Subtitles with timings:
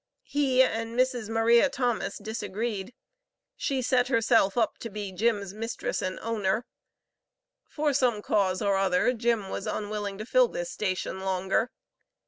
[0.23, 1.29] He and Mrs.
[1.29, 2.95] Maria Thomas disagreed.
[3.55, 6.65] She set herself up to be "Jim's" mistress and owner.
[7.67, 11.69] For some cause or other Jim was unwilling to fill this station longer.